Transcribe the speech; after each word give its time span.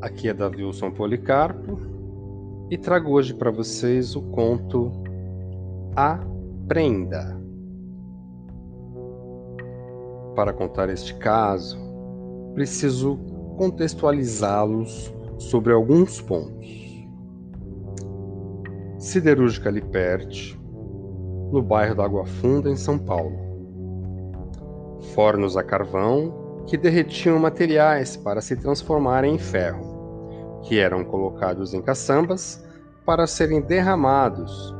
Aqui 0.00 0.30
é 0.30 0.34
Davi 0.34 0.64
Wilson 0.64 0.90
Policarpo 0.92 1.78
e 2.70 2.78
trago 2.78 3.10
hoje 3.10 3.34
para 3.34 3.50
vocês 3.50 4.16
o 4.16 4.22
conto 4.22 4.90
Aprenda. 5.94 7.38
Para 10.34 10.54
contar 10.54 10.88
este 10.88 11.14
caso, 11.16 11.78
preciso 12.54 13.18
contextualizá-los 13.58 15.12
sobre 15.36 15.74
alguns 15.74 16.18
pontos. 16.18 17.06
Siderúrgica 18.98 19.68
Liperti, 19.68 20.58
no 21.52 21.60
bairro 21.60 21.94
da 21.94 22.04
Água 22.04 22.24
Funda, 22.24 22.70
em 22.70 22.76
São 22.76 22.98
Paulo. 22.98 23.36
Fornos 25.14 25.58
a 25.58 25.62
carvão 25.62 26.64
que 26.66 26.78
derretiam 26.78 27.38
materiais 27.38 28.16
para 28.16 28.40
se 28.40 28.56
transformarem 28.56 29.34
em 29.34 29.38
ferro, 29.38 29.89
que 30.62 30.78
eram 30.78 31.04
colocados 31.04 31.74
em 31.74 31.82
caçambas 31.82 32.64
para 33.04 33.26
serem 33.26 33.60
derramados 33.60 34.74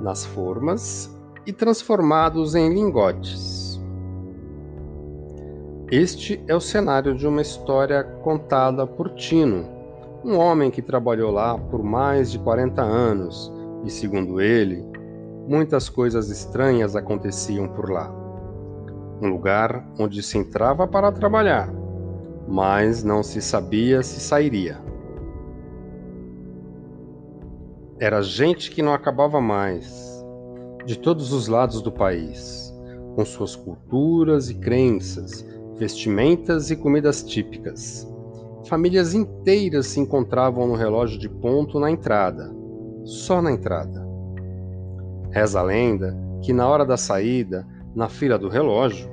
nas 0.00 0.24
formas 0.24 1.10
e 1.46 1.52
transformados 1.52 2.54
em 2.54 2.72
lingotes. 2.72 3.80
Este 5.90 6.42
é 6.46 6.54
o 6.54 6.60
cenário 6.60 7.16
de 7.16 7.26
uma 7.26 7.42
história 7.42 8.04
contada 8.22 8.86
por 8.86 9.10
Tino, 9.10 9.66
um 10.24 10.36
homem 10.36 10.70
que 10.70 10.80
trabalhou 10.80 11.32
lá 11.32 11.58
por 11.58 11.82
mais 11.82 12.30
de 12.30 12.38
40 12.38 12.80
anos 12.80 13.52
e, 13.84 13.90
segundo 13.90 14.40
ele, 14.40 14.84
muitas 15.48 15.88
coisas 15.88 16.30
estranhas 16.30 16.94
aconteciam 16.94 17.66
por 17.66 17.90
lá. 17.90 18.08
Um 19.20 19.28
lugar 19.28 19.84
onde 19.98 20.22
se 20.22 20.38
entrava 20.38 20.86
para 20.86 21.10
trabalhar, 21.10 21.68
mas 22.46 23.02
não 23.02 23.22
se 23.22 23.42
sabia 23.42 24.02
se 24.02 24.20
sairia. 24.20 24.89
Era 28.00 28.22
gente 28.22 28.70
que 28.70 28.80
não 28.80 28.94
acabava 28.94 29.42
mais, 29.42 30.24
de 30.86 30.98
todos 30.98 31.34
os 31.34 31.48
lados 31.48 31.82
do 31.82 31.92
país, 31.92 32.74
com 33.14 33.22
suas 33.26 33.54
culturas 33.54 34.48
e 34.48 34.54
crenças, 34.54 35.46
vestimentas 35.76 36.70
e 36.70 36.76
comidas 36.76 37.22
típicas. 37.22 38.10
Famílias 38.66 39.12
inteiras 39.12 39.88
se 39.88 40.00
encontravam 40.00 40.66
no 40.66 40.76
relógio 40.76 41.18
de 41.18 41.28
ponto 41.28 41.78
na 41.78 41.90
entrada, 41.90 42.50
só 43.04 43.42
na 43.42 43.52
entrada. 43.52 44.02
Reza 45.30 45.60
a 45.60 45.62
lenda 45.62 46.16
que 46.40 46.54
na 46.54 46.66
hora 46.66 46.86
da 46.86 46.96
saída, 46.96 47.66
na 47.94 48.08
fila 48.08 48.38
do 48.38 48.48
relógio, 48.48 49.10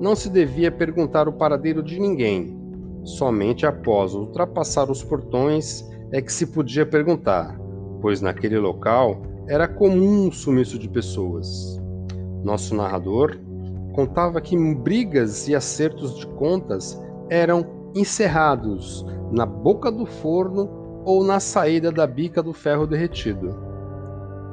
não 0.00 0.16
se 0.16 0.30
devia 0.30 0.72
perguntar 0.72 1.28
o 1.28 1.34
paradeiro 1.34 1.82
de 1.82 2.00
ninguém. 2.00 2.58
Somente 3.04 3.66
após 3.66 4.14
ultrapassar 4.14 4.90
os 4.90 5.04
portões 5.04 5.86
é 6.10 6.22
que 6.22 6.32
se 6.32 6.46
podia 6.46 6.86
perguntar, 6.86 7.59
pois 8.00 8.20
naquele 8.20 8.58
local 8.58 9.20
era 9.46 9.66
comum 9.66 10.28
o 10.28 10.32
sumiço 10.32 10.78
de 10.78 10.88
pessoas. 10.88 11.80
Nosso 12.42 12.74
narrador 12.74 13.38
contava 13.92 14.40
que 14.40 14.56
brigas 14.56 15.48
e 15.48 15.54
acertos 15.54 16.16
de 16.18 16.26
contas 16.26 17.00
eram 17.28 17.66
encerrados 17.94 19.04
na 19.32 19.44
boca 19.44 19.90
do 19.90 20.06
forno 20.06 21.02
ou 21.04 21.24
na 21.24 21.40
saída 21.40 21.90
da 21.90 22.06
bica 22.06 22.42
do 22.42 22.52
ferro 22.52 22.86
derretido. 22.86 23.54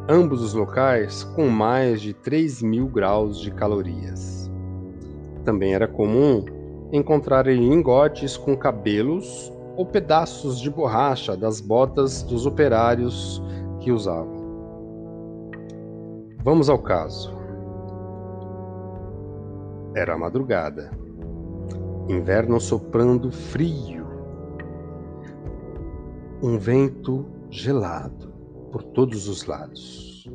Ambos 0.10 0.42
os 0.42 0.54
locais 0.54 1.24
com 1.24 1.48
mais 1.50 2.02
de 2.02 2.14
3 2.14 2.62
mil 2.62 2.88
graus 2.88 3.40
de 3.40 3.52
calorias. 3.52 4.50
Também 5.44 5.74
era 5.74 5.88
comum 5.88 6.46
encontrar 6.92 7.48
lingotes 7.48 8.38
com 8.38 8.56
cabelos 8.56 9.52
ou 9.78 9.86
pedaços 9.86 10.60
de 10.60 10.70
borracha 10.70 11.38
das 11.38 11.62
botas 11.62 12.24
dos 12.24 12.46
operários 12.48 13.42
que 13.80 13.92
usavam. 13.92 14.36
Vamos 16.44 16.70
ao 16.70 16.80
caso. 16.80 17.32
Era 19.96 20.18
madrugada. 20.18 20.90
Inverno 22.10 22.60
soprando 22.60 23.32
frio. 23.32 24.08
Um 26.42 26.58
vento 26.58 27.26
gelado 27.50 28.34
por 28.72 28.82
todos 28.82 29.28
os 29.28 29.46
lados. 29.46 30.28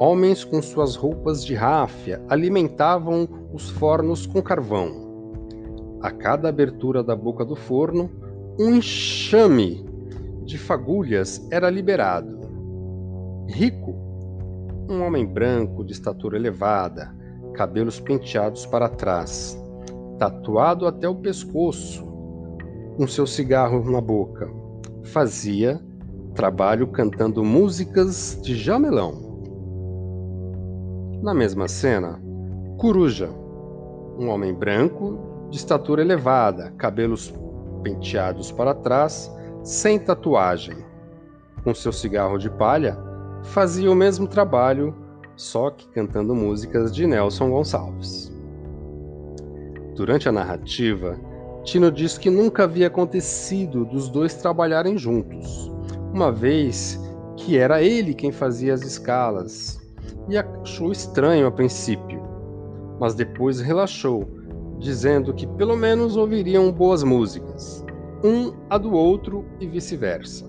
Homens 0.00 0.42
com 0.42 0.60
suas 0.60 0.96
roupas 0.96 1.44
de 1.44 1.54
ráfia 1.54 2.20
alimentavam 2.28 3.28
os 3.52 3.70
fornos 3.70 4.26
com 4.26 4.42
carvão. 4.42 5.04
A 6.00 6.10
cada 6.10 6.48
abertura 6.48 7.02
da 7.02 7.14
boca 7.14 7.44
do 7.44 7.54
forno, 7.54 8.10
um 8.58 8.76
enxame 8.76 9.84
de 10.44 10.56
fagulhas 10.56 11.44
era 11.50 11.68
liberado. 11.68 12.38
Rico, 13.48 13.94
um 14.88 15.02
homem 15.02 15.26
branco 15.26 15.84
de 15.84 15.92
estatura 15.92 16.36
elevada, 16.36 17.14
cabelos 17.54 17.98
penteados 17.98 18.64
para 18.64 18.88
trás, 18.88 19.58
tatuado 20.18 20.86
até 20.86 21.08
o 21.08 21.16
pescoço, 21.16 22.06
com 22.96 23.06
seu 23.08 23.26
cigarro 23.26 23.90
na 23.90 24.00
boca, 24.00 24.48
fazia 25.02 25.80
trabalho 26.34 26.86
cantando 26.88 27.44
músicas 27.44 28.38
de 28.42 28.54
jamelão. 28.54 29.32
Na 31.22 31.34
mesma 31.34 31.66
cena, 31.66 32.20
Coruja, 32.78 33.30
um 34.18 34.28
homem 34.28 34.54
branco 34.54 35.48
de 35.50 35.56
estatura 35.56 36.02
elevada, 36.02 36.72
cabelos 36.76 37.32
penteados 37.84 38.50
para 38.50 38.74
trás, 38.74 39.30
sem 39.62 39.98
tatuagem. 39.98 40.78
Com 41.62 41.74
seu 41.74 41.92
cigarro 41.92 42.38
de 42.38 42.50
palha, 42.50 42.98
fazia 43.44 43.90
o 43.90 43.94
mesmo 43.94 44.26
trabalho, 44.26 44.94
só 45.36 45.70
que 45.70 45.86
cantando 45.88 46.34
músicas 46.34 46.92
de 46.92 47.06
Nelson 47.06 47.50
Gonçalves. 47.50 48.32
Durante 49.94 50.28
a 50.28 50.32
narrativa, 50.32 51.16
Tino 51.62 51.90
diz 51.90 52.18
que 52.18 52.30
nunca 52.30 52.64
havia 52.64 52.88
acontecido 52.88 53.84
dos 53.84 54.08
dois 54.08 54.34
trabalharem 54.34 54.98
juntos, 54.98 55.70
uma 56.12 56.32
vez 56.32 57.00
que 57.36 57.56
era 57.58 57.82
ele 57.82 58.14
quem 58.14 58.32
fazia 58.32 58.74
as 58.74 58.82
escalas, 58.82 59.80
e 60.28 60.36
achou 60.36 60.90
estranho 60.90 61.46
a 61.46 61.50
princípio, 61.50 62.22
mas 62.98 63.14
depois 63.14 63.60
relaxou 63.60 64.28
dizendo 64.84 65.32
que 65.32 65.46
pelo 65.46 65.76
menos 65.76 66.14
ouviriam 66.14 66.70
boas 66.70 67.02
músicas, 67.02 67.84
um 68.22 68.52
a 68.68 68.76
do 68.76 68.92
outro 68.92 69.46
e 69.58 69.66
vice-versa. 69.66 70.46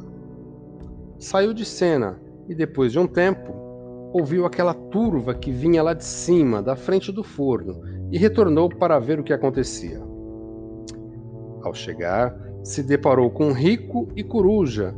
Saiu 1.18 1.54
de 1.54 1.64
cena 1.64 2.20
e 2.50 2.54
depois 2.54 2.92
de 2.92 3.00
um 3.00 3.08
tempo 3.08 3.54
ouviu 4.14 4.46
aquela 4.46 4.74
turva 4.74 5.34
que 5.34 5.52
vinha 5.52 5.82
lá 5.82 5.94
de 5.94 6.04
cima, 6.04 6.62
da 6.62 6.76
frente 6.76 7.12
do 7.12 7.24
forno, 7.24 7.82
e 8.12 8.18
retornou 8.18 8.70
para 8.70 9.00
ver 9.00 9.20
o 9.20 9.24
que 9.24 9.34
acontecia. 9.34 10.02
Ao 11.64 11.74
chegar, 11.74 12.38
se 12.62 12.84
deparou 12.84 13.30
com 13.32 13.54
Rico 13.54 14.08
e 14.16 14.24
Coruja 14.24 14.94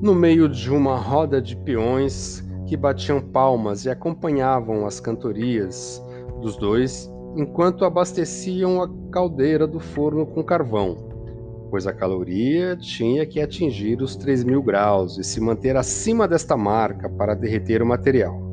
no 0.00 0.14
meio 0.14 0.48
de 0.48 0.70
uma 0.70 0.96
roda 0.96 1.40
de 1.40 1.56
peões 1.56 2.46
que 2.66 2.76
batiam 2.76 3.20
palmas 3.20 3.84
e 3.84 3.90
acompanhavam 3.90 4.86
as 4.86 5.00
cantorias 5.00 6.02
dos 6.40 6.56
dois 6.56 7.10
enquanto 7.36 7.84
abasteciam 7.84 8.82
a 8.82 8.88
caldeira 9.10 9.66
do 9.66 9.78
forno 9.78 10.26
com 10.26 10.42
carvão, 10.42 10.96
pois 11.70 11.86
a 11.86 11.92
caloria 11.92 12.76
tinha 12.76 13.26
que 13.26 13.40
atingir 13.40 14.00
os 14.00 14.16
3 14.16 14.44
mil 14.44 14.62
graus 14.62 15.18
e 15.18 15.24
se 15.24 15.40
manter 15.40 15.76
acima 15.76 16.26
desta 16.26 16.56
marca 16.56 17.08
para 17.08 17.34
derreter 17.34 17.82
o 17.82 17.86
material. 17.86 18.48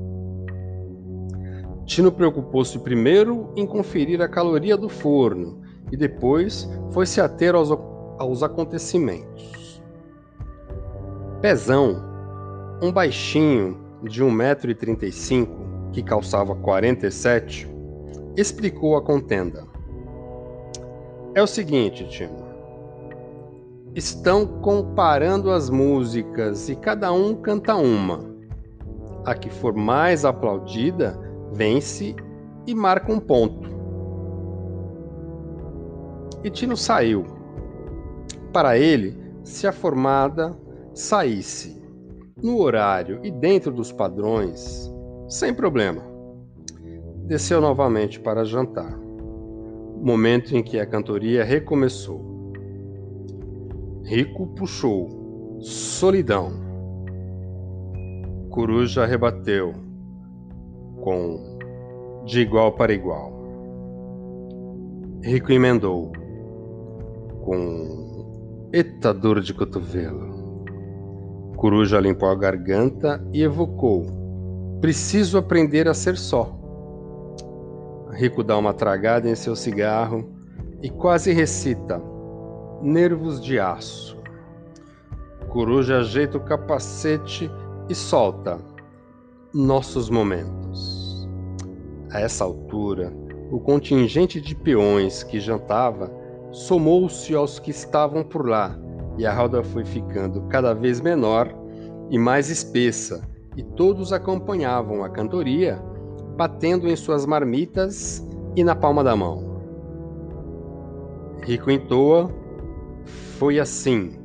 Tino 1.86 2.12
preocupou-se 2.12 2.77
primeiro 2.80 3.51
em 3.56 3.66
conferir 3.66 4.22
a 4.22 4.27
caloria 4.27 4.75
do 4.75 4.89
forno 4.89 5.62
e 5.92 5.98
depois 5.98 6.68
foi 6.92 7.06
se 7.06 7.21
ater 7.21 7.54
aos, 7.54 7.69
aos 8.18 8.42
acontecimentos. 8.42 9.81
Pezão, 11.42 12.04
um 12.81 12.92
baixinho 12.92 13.80
de 14.04 14.24
1,35m 14.24 15.92
que 15.92 16.01
calçava 16.01 16.56
47, 16.56 17.75
explicou 18.38 18.98
a 18.98 19.02
contenda. 19.02 19.66
É 21.34 21.42
o 21.42 21.48
seguinte, 21.48 22.08
Timo. 22.08 22.46
Estão 23.94 24.46
comparando 24.46 25.52
as 25.52 25.70
músicas 25.70 26.68
e 26.68 26.76
cada 26.76 27.12
um 27.14 27.36
canta 27.36 27.76
uma. 27.76 28.20
A 29.26 29.34
que 29.34 29.50
for 29.50 29.74
mais 29.74 30.26
aplaudida 30.26 31.18
vence 31.54 32.16
e 32.68 32.76
marca 32.76 33.12
um 33.12 33.20
ponto. 33.20 33.70
E 36.44 36.50
Tino 36.50 36.76
saiu. 36.76 37.26
Para 38.52 38.78
ele, 38.78 39.18
se 39.44 39.66
a 39.66 39.72
formada 39.72 40.58
saísse 40.94 41.81
no 42.42 42.60
horário 42.60 43.20
e 43.24 43.31
dentro 43.31 43.72
dos 43.72 43.92
padrões, 43.92 44.94
sem 45.28 45.54
problema 45.54 46.15
desceu 47.27 47.60
novamente 47.60 48.19
para 48.19 48.45
jantar. 48.45 48.98
momento 50.01 50.56
em 50.56 50.62
que 50.62 50.80
a 50.80 50.86
cantoria 50.86 51.44
recomeçou. 51.44 52.54
Rico 54.04 54.48
puxou, 54.56 55.57
solidão. 55.60 56.51
Coruja 58.50 59.06
rebateu, 59.06 59.74
com 61.01 61.57
de 62.25 62.42
igual 62.42 62.74
para 62.74 62.94
igual. 62.94 63.33
Rico 65.24 65.51
emendou, 65.51 66.12
com 67.42 68.69
eita 68.71 69.12
dor 69.12 69.42
de 69.42 69.54
cotovelo. 69.54 70.63
Coruja 71.57 72.00
limpou 72.00 72.30
a 72.30 72.36
garganta 72.36 73.25
e 73.33 73.42
evocou: 73.42 74.06
Preciso 74.81 75.38
aprender 75.38 75.88
a 75.88 75.94
ser 75.95 76.16
só. 76.16 76.55
Rico 78.16 78.42
dá 78.42 78.58
uma 78.58 78.74
tragada 78.74 79.30
em 79.30 79.36
seu 79.36 79.58
cigarro 79.58 80.30
e 80.82 80.90
quase 80.90 81.34
recita: 81.34 82.02
Nervos 82.82 83.44
de 83.44 83.60
aço. 83.60 84.18
Coruja 85.50 86.00
ajeita 86.00 86.38
o 86.38 86.44
capacete 86.44 87.52
e 87.90 87.94
solta: 87.94 88.58
Nossos 89.54 90.10
momentos. 90.10 91.28
A 92.10 92.22
essa 92.22 92.46
altura, 92.46 93.12
o 93.52 93.60
contingente 93.60 94.40
de 94.40 94.56
peões 94.56 95.22
que 95.22 95.38
jantava 95.38 96.10
somou-se 96.52 97.36
aos 97.36 97.60
que 97.60 97.72
estavam 97.72 98.24
por 98.24 98.48
lá, 98.48 98.80
e 99.18 99.26
a 99.26 99.34
roda 99.34 99.62
foi 99.62 99.84
ficando 99.84 100.44
cada 100.44 100.74
vez 100.74 101.02
menor 101.02 101.54
e 102.10 102.18
mais 102.18 102.50
espessa, 102.50 103.22
e 103.58 103.64
todos 103.64 104.14
acompanhavam 104.14 105.04
a 105.04 105.10
cantoria 105.10 105.84
batendo 106.36 106.88
em 106.90 106.96
suas 106.96 107.26
marmitas 107.26 108.26
e 108.56 108.64
na 108.64 108.76
palma 108.76 109.04
da 109.04 109.16
mão. 109.16 109.56
Rico 111.44 111.72
em 111.72 111.80
toa, 111.80 112.30
foi 113.38 113.60
assim. 113.60 114.20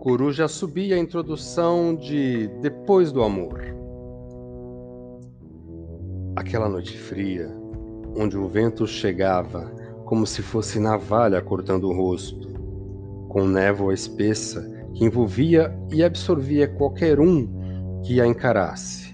Coruja 0.00 0.48
subia 0.48 0.94
a 0.94 0.98
introdução 0.98 1.94
de 1.94 2.48
Depois 2.62 3.12
do 3.12 3.22
Amor. 3.22 3.60
Aquela 6.36 6.68
noite 6.68 6.96
fria, 6.96 7.50
onde 8.16 8.38
o 8.38 8.46
vento 8.46 8.86
chegava 8.86 9.70
como 10.04 10.26
se 10.26 10.40
fosse 10.40 10.78
navalha 10.78 11.42
cortando 11.42 11.88
o 11.88 11.92
rosto, 11.92 12.48
com 13.28 13.46
névoa 13.46 13.92
espessa 13.92 14.62
que 14.94 15.04
envolvia 15.04 15.76
e 15.92 16.02
absorvia 16.02 16.66
qualquer 16.66 17.20
um 17.20 17.46
que 18.02 18.20
a 18.20 18.26
encarasse 18.26 19.07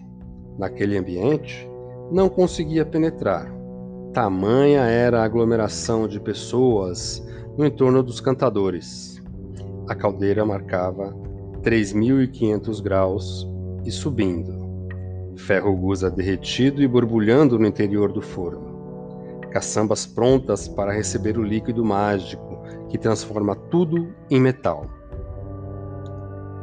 naquele 0.59 0.97
ambiente, 0.97 1.69
não 2.11 2.29
conseguia 2.29 2.85
penetrar. 2.85 3.53
Tamanha 4.12 4.83
era 4.83 5.21
a 5.21 5.25
aglomeração 5.25 6.06
de 6.06 6.21
pessoas 6.21 7.27
no 7.56 7.67
entorno 7.67 8.03
dos 8.03 8.21
cantadores. 8.21 9.21
A 9.89 9.95
caldeira 9.95 10.45
marcava 10.45 11.12
3.500 11.62 12.83
graus 12.83 13.49
e 13.85 13.91
subindo. 13.91 14.65
Ferro 15.37 15.75
gusa 15.77 16.11
derretido 16.11 16.83
e 16.83 16.87
borbulhando 16.87 17.59
no 17.59 17.67
interior 17.67 18.12
do 18.12 18.23
forno. 18.23 18.73
Caçambas 19.51 20.06
prontas 20.06 20.69
para 20.69 20.93
receber 20.93 21.39
o 21.39 21.43
líquido 21.43 21.85
mágico 21.85 22.62
que 22.89 22.99
transforma 22.99 23.55
tudo 23.55 24.15
em 24.31 24.41
metal. 24.41 24.89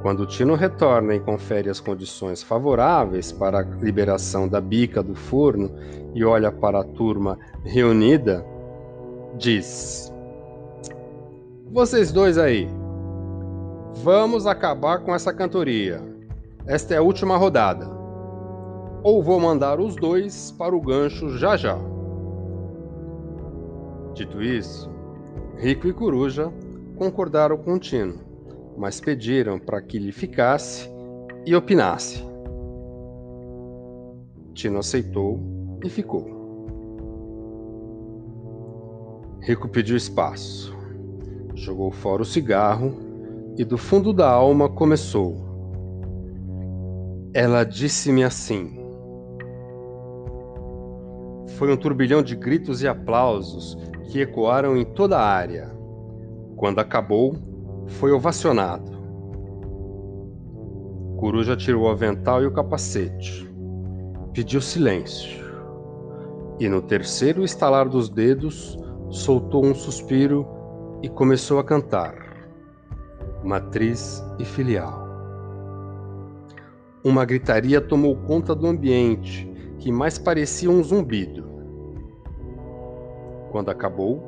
Quando 0.02 0.26
Tino 0.26 0.56
retorna 0.56 1.14
e 1.14 1.20
confere 1.20 1.70
as 1.70 1.80
condições 1.80 2.42
favoráveis 2.42 3.32
para 3.32 3.60
a 3.60 3.62
liberação 3.62 4.48
da 4.48 4.60
bica 4.60 5.04
do 5.04 5.14
forno 5.14 5.70
e 6.16 6.26
olha 6.26 6.52
para 6.52 6.80
a 6.80 6.84
turma 6.84 7.38
reunida, 7.64 8.44
diz: 9.38 10.12
Vocês 11.72 12.12
dois 12.12 12.40
aí, 12.40 12.68
vamos 14.04 14.48
acabar 14.48 15.02
com 15.02 15.14
essa 15.14 15.32
cantoria. 15.32 16.02
Esta 16.66 16.96
é 16.96 16.98
a 16.98 17.04
última 17.04 17.38
rodada. 17.38 17.88
Ou 19.04 19.22
vou 19.22 19.40
mandar 19.40 19.80
os 19.80 19.96
dois 19.96 20.50
para 20.58 20.76
o 20.76 20.82
gancho 20.82 21.38
já 21.38 21.56
já. 21.56 21.78
Dito 24.16 24.42
isso, 24.42 24.90
Rico 25.58 25.88
e 25.88 25.94
Coruja 25.94 26.52
concordaram 26.98 27.58
com 27.58 27.78
Tino 27.78 28.31
mas 28.78 29.00
pediram 29.00 29.60
para 29.60 29.82
que 29.82 30.00
lhe 30.00 30.12
ficasse 30.12 30.90
e 31.46 31.56
opinasse. 31.56 32.24
Tino 34.54 34.80
aceitou 34.80 35.40
e 35.84 35.90
ficou. 35.90 36.40
Rico 39.42 39.68
pediu 39.68 39.98
espaço, 39.98 40.76
jogou 41.56 41.90
fora 41.92 42.22
o 42.22 42.26
cigarro 42.26 42.94
e 43.58 43.66
do 43.66 43.78
fundo 43.78 44.14
da 44.14 44.30
alma 44.30 44.70
começou. 44.70 45.36
Ela 47.34 47.64
disse-me 47.64 48.24
assim. 48.24 48.78
Foi 51.58 51.72
um 51.72 51.78
turbilhão 51.78 52.22
de 52.22 52.36
gritos 52.36 52.82
e 52.82 52.88
aplausos 52.88 53.78
que 54.12 54.22
ecoaram 54.22 54.76
em 54.76 54.86
toda 54.86 55.18
a 55.18 55.26
área. 55.26 55.72
Quando 56.56 56.80
acabou, 56.80 57.36
foi 57.92 58.12
ovacionado. 58.12 58.92
Coruja 61.18 61.56
tirou 61.56 61.84
o 61.84 61.90
avental 61.90 62.42
e 62.42 62.48
o 62.48 62.52
capacete. 62.52 63.50
Pediu 64.34 64.62
silêncio. 64.62 65.42
E 66.60 66.68
no 66.68 66.82
terceiro 66.82 67.44
estalar 67.44 67.88
dos 67.88 68.10
dedos, 68.10 68.78
soltou 69.10 69.66
um 69.66 69.76
suspiro 69.76 70.48
e 71.04 71.10
começou 71.10 71.60
a 71.60 71.64
cantar. 71.64 72.16
Matriz 73.44 74.24
e 74.40 74.46
filial. 74.46 75.08
Uma 77.04 77.26
gritaria 77.26 77.82
tomou 77.82 78.16
conta 78.16 78.54
do 78.54 78.68
ambiente, 78.68 79.52
que 79.80 79.92
mais 79.92 80.18
parecia 80.18 80.70
um 80.70 80.84
zumbido. 80.84 81.50
Quando 83.52 83.70
acabou, 83.70 84.24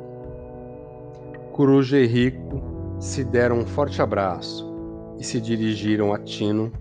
Coruja 1.53 2.00
e 2.00 2.08
Rico 2.08 2.73
se 3.03 3.22
deram 3.22 3.60
um 3.60 3.65
forte 3.65 4.01
abraço 4.01 4.65
e 5.19 5.25
se 5.25 5.41
dirigiram 5.41 6.13
a 6.13 6.19
Tino 6.19 6.72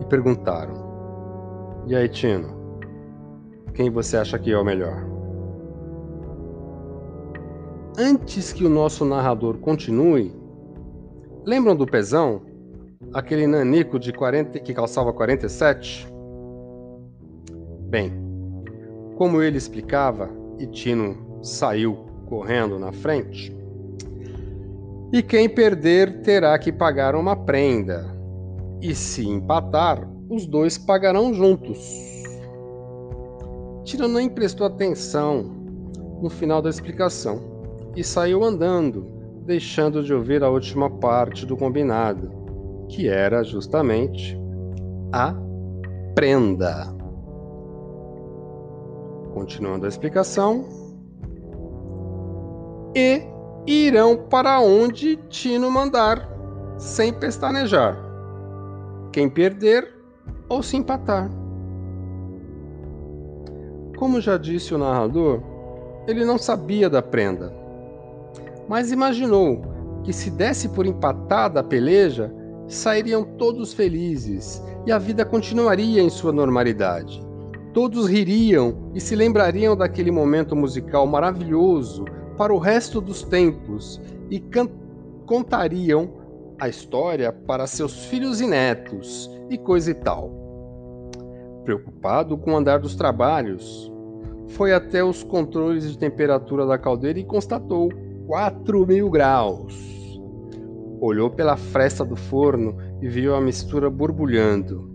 e 0.00 0.04
perguntaram: 0.06 1.84
E 1.86 1.94
aí, 1.94 2.08
Tino, 2.08 2.80
quem 3.74 3.90
você 3.90 4.16
acha 4.16 4.38
que 4.38 4.50
é 4.50 4.56
o 4.56 4.64
melhor? 4.64 5.06
Antes 7.98 8.54
que 8.54 8.64
o 8.64 8.70
nosso 8.70 9.04
narrador 9.04 9.58
continue, 9.58 10.34
lembram 11.44 11.76
do 11.76 11.86
Pezão? 11.86 12.40
Aquele 13.12 13.46
nanico 13.46 13.98
de 13.98 14.14
40 14.14 14.58
que 14.60 14.72
calçava 14.72 15.12
47? 15.12 16.08
Bem, 17.90 18.10
como 19.16 19.42
ele 19.42 19.58
explicava, 19.58 20.30
e 20.58 20.66
Tino 20.66 21.38
saiu 21.42 22.06
correndo 22.26 22.78
na 22.78 22.90
frente, 22.92 23.54
e 25.14 25.22
quem 25.22 25.48
perder 25.48 26.22
terá 26.22 26.58
que 26.58 26.72
pagar 26.72 27.14
uma 27.14 27.36
prenda. 27.36 28.04
E 28.82 28.96
se 28.96 29.24
empatar, 29.24 30.10
os 30.28 30.44
dois 30.44 30.76
pagarão 30.76 31.32
juntos. 31.32 31.78
Tira 33.84 34.08
nem 34.08 34.28
prestou 34.28 34.66
atenção 34.66 35.44
no 36.20 36.28
final 36.28 36.60
da 36.60 36.68
explicação 36.68 37.40
e 37.94 38.02
saiu 38.02 38.42
andando, 38.42 39.06
deixando 39.46 40.02
de 40.02 40.12
ouvir 40.12 40.42
a 40.42 40.50
última 40.50 40.90
parte 40.90 41.46
do 41.46 41.56
combinado, 41.56 42.32
que 42.88 43.08
era 43.08 43.44
justamente 43.44 44.36
a 45.12 45.32
prenda. 46.16 46.92
Continuando 49.32 49.86
a 49.86 49.88
explicação. 49.88 50.64
E 52.96 53.32
irão 53.66 54.16
para 54.16 54.60
onde 54.60 55.16
Tino 55.28 55.70
mandar, 55.70 56.28
sem 56.76 57.12
pestanejar. 57.12 57.96
Quem 59.12 59.28
perder 59.28 59.94
ou 60.48 60.62
se 60.62 60.76
empatar. 60.76 61.30
Como 63.96 64.20
já 64.20 64.36
disse 64.36 64.74
o 64.74 64.78
narrador, 64.78 65.40
ele 66.06 66.24
não 66.24 66.36
sabia 66.36 66.90
da 66.90 67.00
prenda, 67.00 67.52
mas 68.68 68.92
imaginou 68.92 69.62
que 70.02 70.12
se 70.12 70.30
desse 70.30 70.68
por 70.68 70.84
empatada 70.84 71.60
a 71.60 71.64
peleja, 71.64 72.30
sairiam 72.68 73.24
todos 73.24 73.72
felizes 73.72 74.62
e 74.86 74.92
a 74.92 74.98
vida 74.98 75.24
continuaria 75.24 76.02
em 76.02 76.10
sua 76.10 76.32
normalidade. 76.32 77.24
Todos 77.72 78.06
ririam 78.06 78.90
e 78.94 79.00
se 79.00 79.16
lembrariam 79.16 79.76
daquele 79.76 80.10
momento 80.10 80.54
musical 80.54 81.06
maravilhoso 81.06 82.04
para 82.36 82.52
o 82.52 82.58
resto 82.58 83.00
dos 83.00 83.22
tempos 83.22 84.00
e 84.30 84.42
contariam 85.26 86.10
a 86.58 86.68
história 86.68 87.32
para 87.32 87.66
seus 87.66 88.06
filhos 88.06 88.40
e 88.40 88.46
netos 88.46 89.30
e 89.50 89.58
coisa 89.58 89.90
e 89.90 89.94
tal. 89.94 90.30
Preocupado 91.64 92.36
com 92.36 92.52
o 92.52 92.56
andar 92.56 92.78
dos 92.78 92.94
trabalhos, 92.94 93.90
foi 94.48 94.72
até 94.72 95.02
os 95.02 95.22
controles 95.22 95.90
de 95.90 95.98
temperatura 95.98 96.66
da 96.66 96.78
caldeira 96.78 97.18
e 97.18 97.24
constatou 97.24 97.90
4 98.26 98.86
mil 98.86 99.10
graus. 99.10 100.20
Olhou 101.00 101.30
pela 101.30 101.56
fresta 101.56 102.04
do 102.04 102.16
forno 102.16 102.76
e 103.00 103.08
viu 103.08 103.34
a 103.34 103.40
mistura 103.40 103.90
borbulhando, 103.90 104.90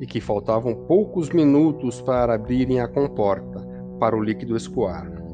e 0.00 0.06
que 0.06 0.20
faltavam 0.20 0.74
poucos 0.86 1.30
minutos 1.30 2.00
para 2.00 2.34
abrirem 2.34 2.80
a 2.80 2.88
comporta 2.88 3.66
para 4.00 4.16
o 4.16 4.22
líquido 4.22 4.56
escoar. 4.56 5.27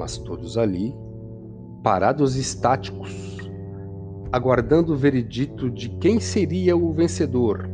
Mas 0.00 0.16
todos 0.16 0.56
ali, 0.56 0.96
parados 1.82 2.34
estáticos, 2.34 3.36
aguardando 4.32 4.94
o 4.94 4.96
veredito 4.96 5.68
de 5.68 5.90
quem 5.90 6.18
seria 6.18 6.74
o 6.74 6.90
vencedor. 6.90 7.68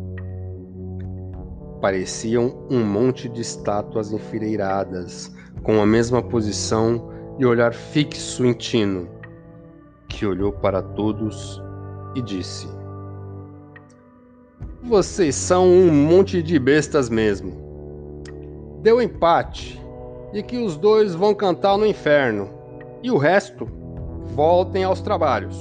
Pareciam 1.80 2.66
um 2.68 2.84
monte 2.84 3.28
de 3.28 3.42
estátuas 3.42 4.10
enfileiradas, 4.10 5.32
com 5.62 5.80
a 5.80 5.86
mesma 5.86 6.20
posição 6.20 7.12
e 7.38 7.46
olhar 7.46 7.72
fixo 7.72 8.44
em 8.44 8.54
Tino, 8.54 9.08
que 10.08 10.26
olhou 10.26 10.52
para 10.52 10.82
todos 10.82 11.62
e 12.16 12.22
disse: 12.22 12.66
Vocês 14.82 15.36
são 15.36 15.68
um 15.68 15.92
monte 15.92 16.42
de 16.42 16.58
bestas 16.58 17.08
mesmo. 17.08 17.52
Deu 18.82 19.00
empate 19.00 19.85
e 20.32 20.42
que 20.42 20.58
os 20.58 20.76
dois 20.76 21.14
vão 21.14 21.34
cantar 21.34 21.76
no 21.78 21.86
inferno, 21.86 22.48
e 23.02 23.10
o 23.10 23.16
resto 23.16 23.66
voltem 24.34 24.84
aos 24.84 25.00
trabalhos. 25.00 25.56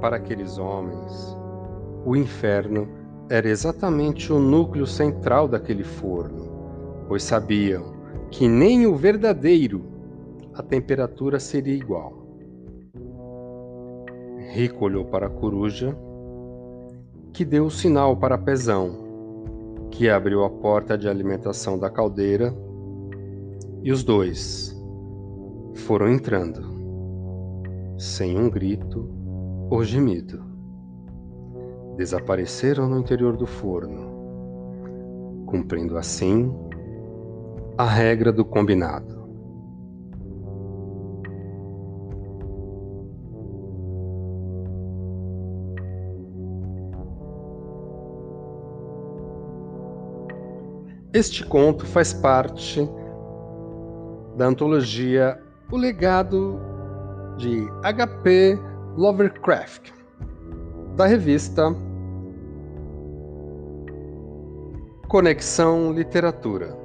Para 0.00 0.16
aqueles 0.16 0.58
homens, 0.58 1.36
o 2.04 2.14
inferno 2.14 2.88
era 3.30 3.48
exatamente 3.48 4.32
o 4.32 4.38
núcleo 4.38 4.86
central 4.86 5.48
daquele 5.48 5.84
forno, 5.84 6.50
pois 7.08 7.22
sabiam 7.22 7.94
que 8.30 8.46
nem 8.46 8.86
o 8.86 8.94
verdadeiro 8.94 9.84
a 10.54 10.62
temperatura 10.62 11.40
seria 11.40 11.74
igual. 11.74 12.24
Rico 14.52 14.84
olhou 14.84 15.04
para 15.04 15.26
a 15.26 15.30
coruja, 15.30 15.96
que 17.32 17.44
deu 17.44 17.66
o 17.66 17.70
sinal 17.70 18.16
para 18.16 18.38
Pezão, 18.38 19.03
que 19.96 20.10
abriu 20.10 20.44
a 20.44 20.50
porta 20.50 20.98
de 20.98 21.08
alimentação 21.08 21.78
da 21.78 21.88
caldeira, 21.88 22.52
e 23.80 23.92
os 23.92 24.02
dois 24.02 24.76
foram 25.86 26.10
entrando, 26.10 26.62
sem 27.96 28.36
um 28.36 28.50
grito 28.50 29.08
ou 29.70 29.84
gemido. 29.84 30.42
Desapareceram 31.96 32.88
no 32.88 32.98
interior 32.98 33.36
do 33.36 33.46
forno, 33.46 35.44
cumprindo 35.46 35.96
assim 35.96 36.52
a 37.78 37.84
regra 37.84 38.32
do 38.32 38.44
combinado. 38.44 39.23
Este 51.14 51.44
conto 51.44 51.86
faz 51.86 52.12
parte 52.12 52.90
da 54.36 54.46
antologia 54.46 55.40
O 55.70 55.76
Legado 55.76 56.60
de 57.36 57.68
H.P. 57.84 58.58
Lovecraft, 58.96 59.92
da 60.96 61.06
revista 61.06 61.72
Conexão 65.06 65.92
Literatura. 65.92 66.83